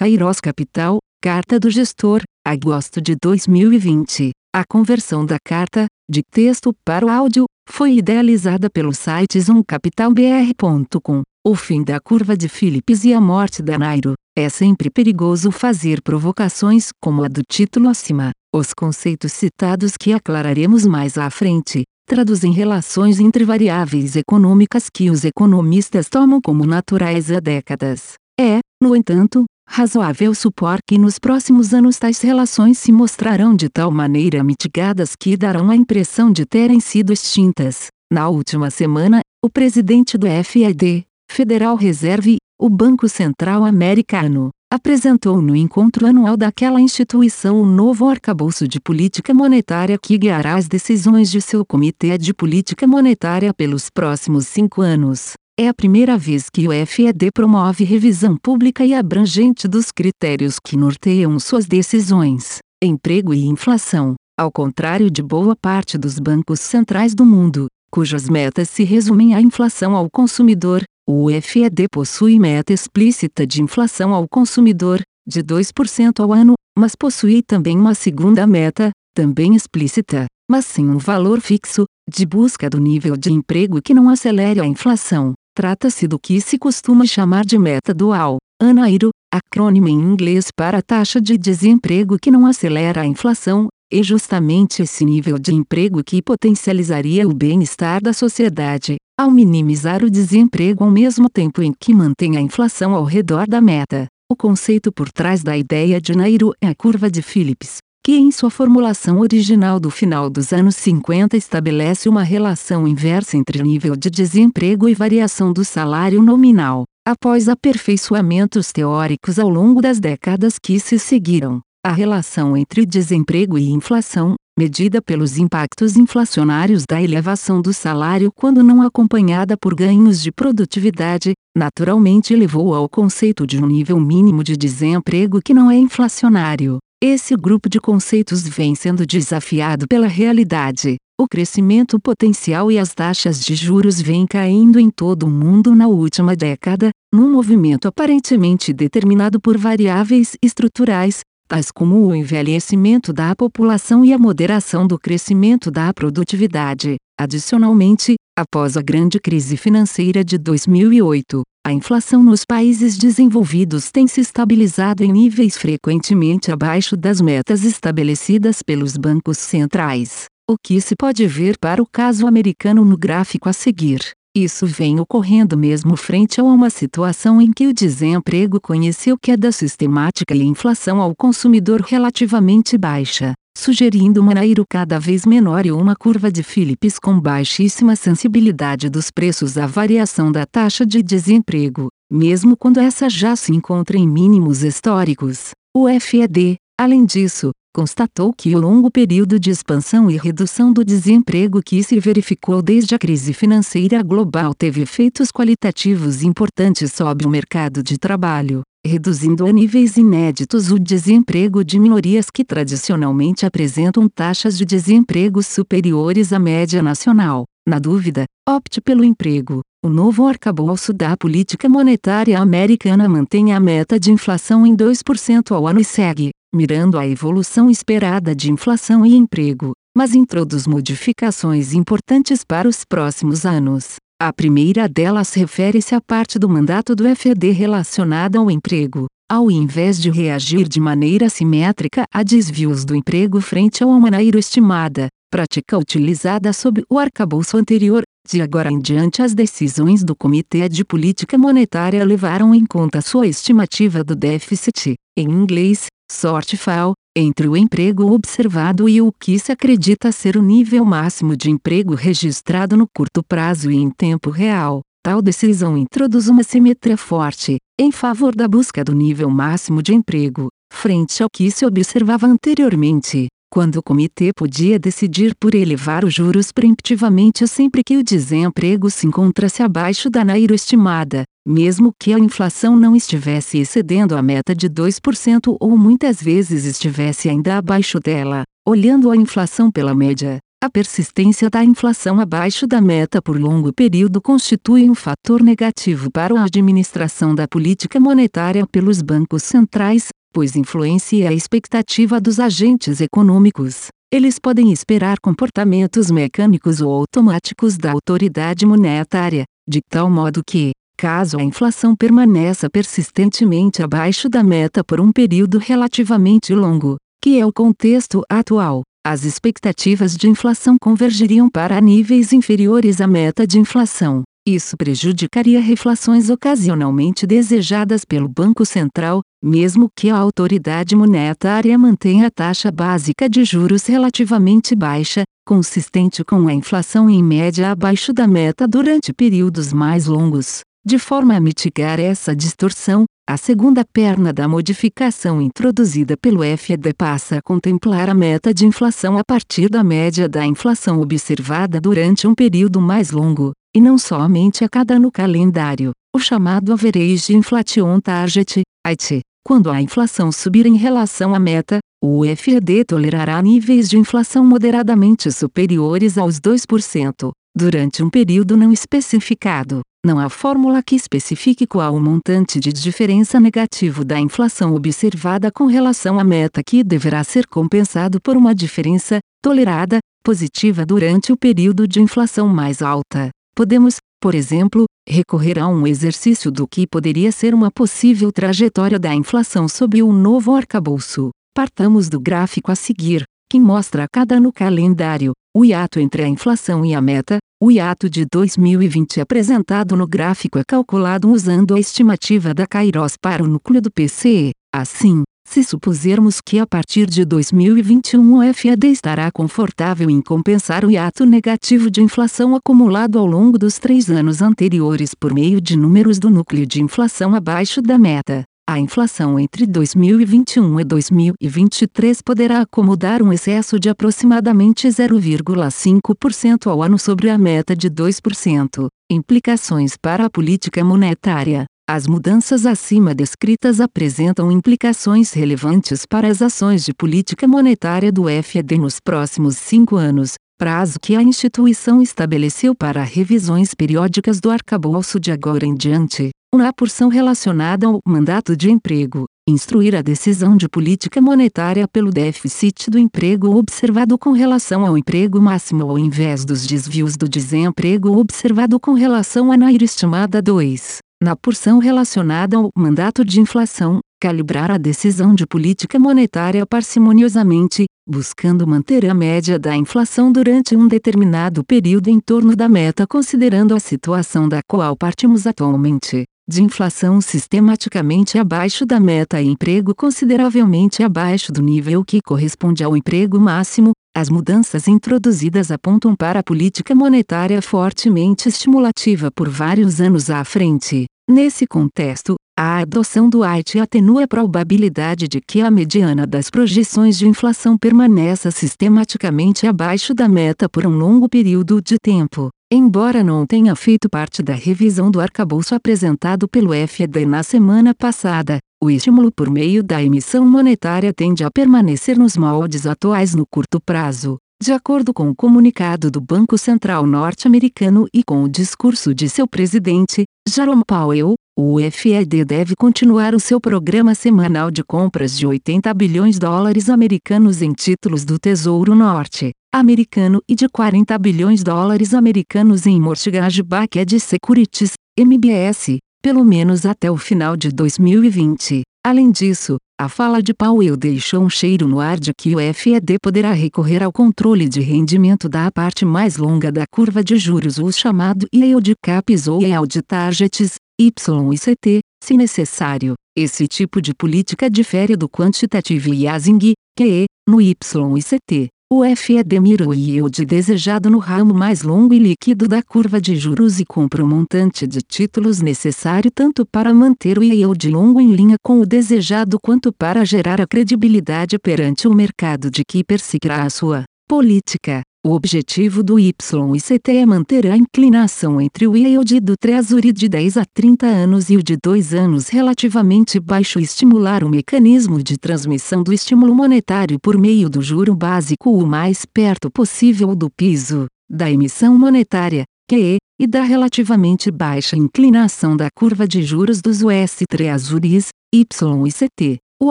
[0.00, 4.30] Kairos Capital, Carta do Gestor, agosto de 2020.
[4.50, 11.20] A conversão da carta, de texto para o áudio, foi idealizada pelo site zoomcapitalbr.com.
[11.46, 14.14] O fim da curva de Philips e a morte da Nairo.
[14.34, 18.30] É sempre perigoso fazer provocações como a do título acima.
[18.56, 25.26] Os conceitos citados que aclararemos mais à frente, traduzem relações entre variáveis econômicas que os
[25.26, 28.14] economistas tomam como naturais há décadas.
[28.40, 33.88] É, no entanto, razoável supor que nos próximos anos tais relações se mostrarão de tal
[33.92, 37.86] maneira mitigadas que darão a impressão de terem sido extintas.
[38.12, 45.54] Na última semana, o presidente do FED, Federal Reserve, o Banco Central Americano, apresentou no
[45.54, 51.40] encontro anual daquela instituição o novo arcabouço de política monetária que guiará as decisões de
[51.40, 55.34] seu Comitê de Política Monetária pelos próximos cinco anos.
[55.62, 60.74] É a primeira vez que o FED promove revisão pública e abrangente dos critérios que
[60.74, 67.26] norteiam suas decisões, emprego e inflação, ao contrário de boa parte dos bancos centrais do
[67.26, 70.82] mundo, cujas metas se resumem à inflação ao consumidor.
[71.06, 77.42] O FED possui meta explícita de inflação ao consumidor, de 2% ao ano, mas possui
[77.42, 83.14] também uma segunda meta, também explícita, mas sem um valor fixo, de busca do nível
[83.14, 85.34] de emprego que não acelere a inflação.
[85.60, 91.20] Trata-se do que se costuma chamar de meta dual, ANAIRO, acrônimo em inglês para taxa
[91.20, 97.28] de desemprego que não acelera a inflação, e justamente esse nível de emprego que potencializaria
[97.28, 102.40] o bem-estar da sociedade, ao minimizar o desemprego ao mesmo tempo em que mantém a
[102.40, 104.06] inflação ao redor da meta.
[104.32, 108.30] O conceito por trás da ideia de Nairo é a curva de Phillips, que em
[108.30, 114.08] sua formulação original do final dos anos 50 estabelece uma relação inversa entre nível de
[114.08, 116.84] desemprego e variação do salário nominal.
[117.06, 123.70] Após aperfeiçoamentos teóricos ao longo das décadas que se seguiram, a relação entre desemprego e
[123.70, 130.30] inflação, medida pelos impactos inflacionários da elevação do salário quando não acompanhada por ganhos de
[130.30, 136.78] produtividade, naturalmente levou ao conceito de um nível mínimo de desemprego que não é inflacionário.
[137.02, 140.96] Esse grupo de conceitos vem sendo desafiado pela realidade.
[141.18, 145.88] O crescimento potencial e as taxas de juros vêm caindo em todo o mundo na
[145.88, 154.04] última década, num movimento aparentemente determinado por variáveis estruturais, tais como o envelhecimento da população
[154.04, 156.96] e a moderação do crescimento da produtividade.
[157.18, 164.20] Adicionalmente, após a grande crise financeira de 2008, a inflação nos países desenvolvidos tem se
[164.20, 171.24] estabilizado em níveis frequentemente abaixo das metas estabelecidas pelos bancos centrais, o que se pode
[171.28, 174.00] ver para o caso americano no gráfico a seguir.
[174.36, 180.34] Isso vem ocorrendo mesmo frente a uma situação em que o desemprego conheceu queda sistemática
[180.34, 186.30] e inflação ao consumidor relativamente baixa, sugerindo uma nairo cada vez menor e uma curva
[186.30, 192.80] de Phillips com baixíssima sensibilidade dos preços à variação da taxa de desemprego, mesmo quando
[192.80, 195.50] essa já se encontra em mínimos históricos.
[195.76, 201.62] O FED, além disso, constatou que o longo período de expansão e redução do desemprego
[201.62, 207.82] que se verificou desde a crise financeira global teve efeitos qualitativos importantes sobre o mercado
[207.82, 214.64] de trabalho, reduzindo a níveis inéditos o desemprego de minorias que tradicionalmente apresentam taxas de
[214.64, 217.44] desemprego superiores à média nacional.
[217.68, 219.60] Na dúvida, opte pelo emprego.
[219.84, 225.66] O novo arcabouço da política monetária americana mantém a meta de inflação em 2% ao
[225.66, 232.44] ano e segue, mirando a evolução esperada de inflação e emprego, mas introduz modificações importantes
[232.44, 233.96] para os próximos anos.
[234.22, 239.06] A primeira delas refere-se à parte do mandato do FED relacionada ao emprego.
[239.26, 244.38] Ao invés de reagir de maneira simétrica a desvios do emprego frente a uma maneira
[244.38, 250.68] estimada, prática utilizada sob o arcabouço anterior, de agora em diante as decisões do Comitê
[250.68, 257.56] de Política Monetária levaram em conta sua estimativa do déficit, em inglês, shortfall, entre o
[257.56, 262.86] emprego observado e o que se acredita ser o nível máximo de emprego registrado no
[262.86, 264.80] curto prazo e em tempo real.
[265.02, 270.48] Tal decisão introduz uma simetria forte, em favor da busca do nível máximo de emprego,
[270.72, 276.52] frente ao que se observava anteriormente, quando o comitê podia decidir por elevar os juros
[276.52, 282.76] preemptivamente sempre que o desemprego se encontrasse abaixo da nairo estimada, mesmo que a inflação
[282.76, 289.10] não estivesse excedendo a meta de 2% ou muitas vezes estivesse ainda abaixo dela, olhando
[289.10, 294.90] a inflação pela média, A persistência da inflação abaixo da meta por longo período constitui
[294.90, 301.32] um fator negativo para a administração da política monetária pelos bancos centrais, pois influencia a
[301.32, 303.88] expectativa dos agentes econômicos.
[304.12, 311.38] Eles podem esperar comportamentos mecânicos ou automáticos da autoridade monetária, de tal modo que, caso
[311.38, 317.52] a inflação permaneça persistentemente abaixo da meta por um período relativamente longo, que é o
[317.52, 324.22] contexto atual, as expectativas de inflação convergiriam para níveis inferiores à meta de inflação.
[324.46, 332.30] Isso prejudicaria reflações ocasionalmente desejadas pelo Banco Central, mesmo que a autoridade monetária mantenha a
[332.30, 338.66] taxa básica de juros relativamente baixa, consistente com a inflação em média abaixo da meta
[338.66, 340.60] durante períodos mais longos.
[340.86, 347.36] De forma a mitigar essa distorção, a segunda perna da modificação introduzida pelo FED passa
[347.36, 352.34] a contemplar a meta de inflação a partir da média da inflação observada durante um
[352.34, 358.62] período mais longo, e não somente a cada ano calendário, o chamado Average Inflation Target,
[358.86, 359.20] IT.
[359.46, 365.30] Quando a inflação subir em relação à meta, o FED tolerará níveis de inflação moderadamente
[365.30, 369.80] superiores aos 2%, durante um período não especificado.
[370.04, 375.66] Não há fórmula que especifique qual o montante de diferença negativo da inflação observada com
[375.66, 381.86] relação à meta que deverá ser compensado por uma diferença, tolerada, positiva durante o período
[381.86, 383.30] de inflação mais alta.
[383.54, 389.14] Podemos, por exemplo, recorrer a um exercício do que poderia ser uma possível trajetória da
[389.14, 391.30] inflação sob o novo arcabouço.
[391.54, 396.28] Partamos do gráfico a seguir, que mostra a cada ano calendário, o hiato entre a
[396.28, 401.80] inflação e a meta, o hiato de 2020 apresentado no gráfico é calculado usando a
[401.80, 404.52] estimativa da Kairos para o núcleo do PCE.
[404.72, 410.90] Assim, se supusermos que a partir de 2021 o FAD estará confortável em compensar o
[410.92, 416.20] hiato negativo de inflação acumulado ao longo dos três anos anteriores por meio de números
[416.20, 423.20] do núcleo de inflação abaixo da meta, a inflação entre 2021 e 2023 poderá acomodar
[423.20, 428.86] um excesso de aproximadamente 0,5% ao ano sobre a meta de 2%.
[429.10, 431.64] Implicações para a política monetária.
[431.92, 438.78] As mudanças acima descritas apresentam implicações relevantes para as ações de política monetária do FED
[438.78, 445.32] nos próximos cinco anos, prazo que a instituição estabeleceu para revisões periódicas do arcabouço de
[445.32, 446.30] agora em diante.
[446.54, 452.88] Uma porção relacionada ao mandato de emprego, instruir a decisão de política monetária pelo déficit
[452.88, 458.78] do emprego observado com relação ao emprego máximo ao invés dos desvios do desemprego observado
[458.78, 461.00] com relação à NAIR estimada 2.
[461.22, 468.66] Na porção relacionada ao mandato de inflação, calibrar a decisão de política monetária parcimoniosamente, buscando
[468.66, 473.80] manter a média da inflação durante um determinado período em torno da meta considerando a
[473.80, 481.52] situação da qual partimos atualmente de inflação sistematicamente abaixo da meta e emprego consideravelmente abaixo
[481.52, 487.62] do nível que corresponde ao emprego máximo, as mudanças introduzidas apontam para a política monetária
[487.62, 491.06] fortemente estimulativa por vários anos à frente.
[491.28, 497.16] Nesse contexto, a adoção do IT atenua a probabilidade de que a mediana das projeções
[497.16, 502.50] de inflação permaneça sistematicamente abaixo da meta por um longo período de tempo.
[502.72, 508.60] Embora não tenha feito parte da revisão do arcabouço apresentado pelo FED na semana passada,
[508.80, 513.80] o estímulo por meio da emissão monetária tende a permanecer nos moldes atuais no curto
[513.84, 514.38] prazo.
[514.62, 519.48] De acordo com o comunicado do Banco Central norte-americano e com o discurso de seu
[519.48, 525.92] presidente, Jerome Powell, o FED deve continuar o seu programa semanal de compras de 80
[525.92, 531.64] bilhões de dólares americanos em títulos do Tesouro Norte americano e de 40 bilhões de
[531.64, 538.82] dólares americanos em mortgage-backed securities, MBS, pelo menos até o final de 2020.
[539.06, 543.16] Além disso, a fala de Powell deixou um cheiro no ar de que o FED
[543.22, 547.90] poderá recorrer ao controle de rendimento da parte mais longa da curva de juros o
[547.90, 553.14] chamado yield caps ou yield targets, YCT, se necessário.
[553.34, 558.68] Esse tipo de política difere do quantitative easing, QE, no YCT.
[558.92, 563.36] O FED mira o yield desejado no ramo mais longo e líquido da curva de
[563.36, 568.34] juros e compra o montante de títulos necessário tanto para manter o yield longo em
[568.34, 573.62] linha com o desejado quanto para gerar a credibilidade perante o mercado de que perseguirá
[573.62, 575.02] a sua política.
[575.22, 580.56] O objetivo do YCT é manter a inclinação entre o yield do Treasury de 10
[580.56, 585.36] a 30 anos e o de 2 anos relativamente baixo e estimular o mecanismo de
[585.36, 591.06] transmissão do estímulo monetário por meio do juro básico o mais perto possível do piso,
[591.28, 597.44] da emissão monetária, QE, e da relativamente baixa inclinação da curva de juros dos US
[597.46, 599.90] Treasuries, YCT o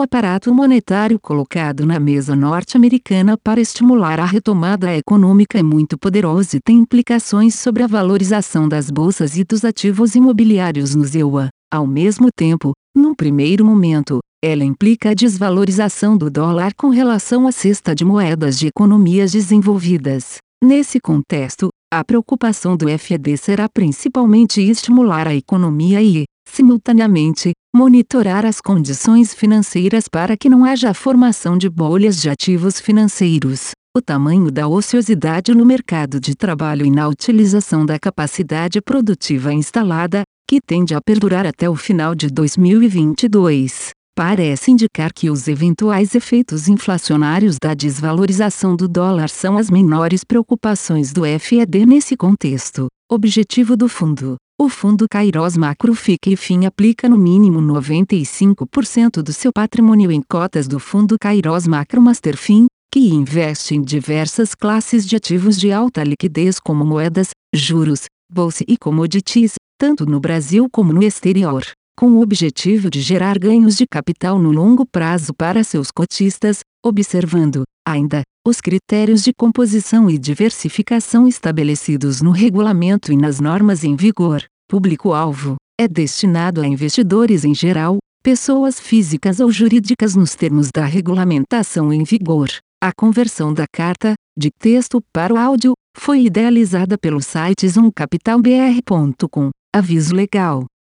[0.00, 6.60] aparato monetário colocado na mesa norte-americana para estimular a retomada econômica é muito poderoso e
[6.60, 11.48] tem implicações sobre a valorização das bolsas e dos ativos imobiliários no ZEUA.
[11.72, 17.52] Ao mesmo tempo, num primeiro momento, ela implica a desvalorização do dólar com relação à
[17.52, 20.36] cesta de moedas de economias desenvolvidas.
[20.62, 28.60] Nesse contexto, a preocupação do FED será principalmente estimular a economia e, simultaneamente, monitorar as
[28.60, 34.66] condições financeiras para que não haja formação de bolhas de ativos financeiros, o tamanho da
[34.66, 41.00] ociosidade no mercado de trabalho e na utilização da capacidade produtiva instalada, que tende a
[41.00, 43.90] perdurar até o final de 2022.
[44.16, 51.12] Parece indicar que os eventuais efeitos inflacionários da desvalorização do dólar são as menores preocupações
[51.12, 52.88] do FED nesse contexto.
[53.10, 59.32] Objetivo do fundo: o fundo Kairos Macro fica e fim aplica no mínimo 95% do
[59.32, 65.06] seu patrimônio em cotas do fundo Kairos Macro Master Fin, que investe em diversas classes
[65.06, 70.92] de ativos de alta liquidez como moedas, juros, bolsa e commodities, tanto no Brasil como
[70.92, 71.64] no exterior,
[71.98, 77.62] com o objetivo de gerar ganhos de capital no longo prazo para seus cotistas, observando,
[77.86, 84.42] ainda, os critérios de composição e diversificação estabelecidos no regulamento e nas normas em vigor.
[84.68, 91.92] Público-alvo é destinado a investidores em geral, pessoas físicas ou jurídicas nos termos da regulamentação
[91.92, 92.48] em vigor.
[92.82, 99.50] A conversão da carta, de texto para o áudio, foi idealizada pelo site zoomcapitalbr.com.
[99.74, 100.64] Aviso legal.